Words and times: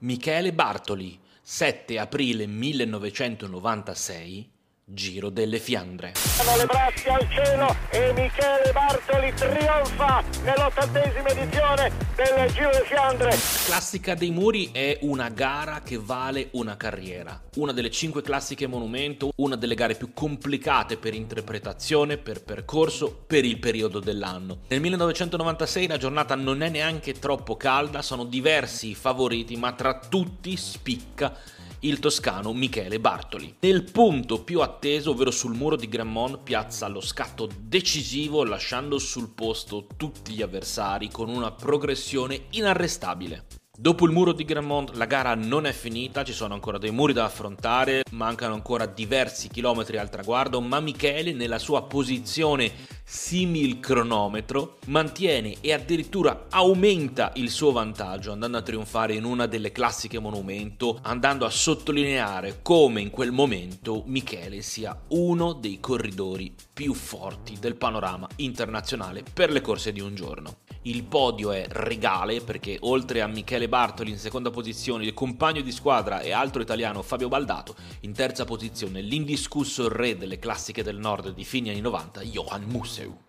Michele 0.00 0.52
Bartoli, 0.52 1.18
7 1.42 1.98
aprile 1.98 2.46
1996, 2.46 4.46
Giro 4.88 5.30
delle 5.30 5.58
Fiandre. 5.58 6.12
Le 6.56 6.64
braccia 6.64 7.14
al 7.14 7.28
cielo 7.28 7.74
e 7.90 8.12
Michele 8.12 8.70
Bartoli 8.72 9.34
trionfa 9.34 10.22
nell'ottantesima 10.44 11.28
edizione 11.30 11.90
del 12.14 12.52
Giro 12.52 12.70
delle 12.70 12.84
Fiandre. 12.84 13.30
Classica 13.64 14.14
dei 14.14 14.30
Muri 14.30 14.70
è 14.70 14.98
una 15.00 15.28
gara 15.28 15.80
che 15.80 15.98
vale 15.98 16.50
una 16.52 16.76
carriera. 16.76 17.42
Una 17.56 17.72
delle 17.72 17.90
cinque 17.90 18.22
classiche 18.22 18.68
monumento, 18.68 19.32
una 19.38 19.56
delle 19.56 19.74
gare 19.74 19.96
più 19.96 20.12
complicate 20.14 20.96
per 20.98 21.14
interpretazione, 21.14 22.16
per 22.16 22.44
percorso, 22.44 23.24
per 23.26 23.44
il 23.44 23.58
periodo 23.58 23.98
dell'anno. 23.98 24.58
Nel 24.68 24.80
1996 24.80 25.88
la 25.88 25.98
giornata 25.98 26.36
non 26.36 26.62
è 26.62 26.68
neanche 26.68 27.14
troppo 27.14 27.56
calda, 27.56 28.02
sono 28.02 28.24
diversi 28.24 28.90
i 28.90 28.94
favoriti, 28.94 29.56
ma 29.56 29.72
tra 29.72 29.98
tutti 29.98 30.56
spicca 30.56 31.36
il 31.80 31.98
toscano 31.98 32.52
Michele 32.52 33.00
Bartoli. 33.00 33.56
Nel 33.60 33.84
punto 33.84 34.42
più 34.42 34.60
atteso, 34.60 35.10
ovvero 35.10 35.30
sul 35.30 35.54
muro 35.54 35.76
di 35.76 35.88
Grandmont, 35.88 36.38
piazza 36.42 36.88
lo 36.88 37.00
scatto 37.00 37.48
decisivo 37.58 38.44
lasciando 38.44 38.98
sul 38.98 39.30
posto 39.30 39.86
tutti 39.96 40.32
gli 40.32 40.42
avversari 40.42 41.10
con 41.10 41.28
una 41.28 41.52
progressione 41.52 42.46
inarrestabile. 42.50 43.44
Dopo 43.78 44.06
il 44.06 44.12
muro 44.12 44.32
di 44.32 44.46
Grandmont 44.46 44.94
la 44.94 45.04
gara 45.04 45.34
non 45.34 45.66
è 45.66 45.72
finita, 45.72 46.24
ci 46.24 46.32
sono 46.32 46.54
ancora 46.54 46.78
dei 46.78 46.90
muri 46.90 47.12
da 47.12 47.26
affrontare, 47.26 48.04
mancano 48.12 48.54
ancora 48.54 48.86
diversi 48.86 49.48
chilometri 49.48 49.98
al 49.98 50.08
traguardo, 50.08 50.62
ma 50.62 50.80
Michele 50.80 51.34
nella 51.34 51.58
sua 51.58 51.82
posizione 51.82 52.72
simil 53.08 53.78
cronometro 53.78 54.78
mantiene 54.86 55.58
e 55.60 55.72
addirittura 55.72 56.46
aumenta 56.50 57.30
il 57.36 57.50
suo 57.50 57.70
vantaggio 57.70 58.32
andando 58.32 58.58
a 58.58 58.62
trionfare 58.62 59.14
in 59.14 59.22
una 59.22 59.46
delle 59.46 59.70
classiche 59.70 60.18
monumento, 60.18 60.98
andando 61.02 61.46
a 61.46 61.50
sottolineare 61.50 62.58
come 62.62 63.00
in 63.00 63.10
quel 63.10 63.30
momento 63.30 64.02
Michele 64.06 64.60
sia 64.60 64.98
uno 65.10 65.52
dei 65.52 65.78
corridori 65.78 66.52
più 66.72 66.94
forti 66.94 67.56
del 67.60 67.76
panorama 67.76 68.26
internazionale 68.36 69.22
per 69.32 69.52
le 69.52 69.60
corse 69.60 69.92
di 69.92 70.00
un 70.00 70.16
giorno. 70.16 70.65
Il 70.86 71.02
podio 71.02 71.50
è 71.50 71.66
regale 71.68 72.40
perché 72.40 72.76
oltre 72.82 73.20
a 73.20 73.26
Michele 73.26 73.68
Bartoli 73.68 74.12
in 74.12 74.18
seconda 74.18 74.50
posizione, 74.50 75.04
il 75.04 75.14
compagno 75.14 75.60
di 75.60 75.72
squadra 75.72 76.20
e 76.20 76.30
altro 76.30 76.62
italiano 76.62 77.02
Fabio 77.02 77.26
Baldato, 77.26 77.74
in 78.02 78.12
terza 78.12 78.44
posizione 78.44 79.00
l'indiscusso 79.00 79.88
re 79.88 80.16
delle 80.16 80.38
classiche 80.38 80.84
del 80.84 80.98
nord 80.98 81.34
di 81.34 81.44
fine 81.44 81.70
anni 81.70 81.80
90, 81.80 82.22
Johan 82.22 82.62
Musseu. 82.68 83.25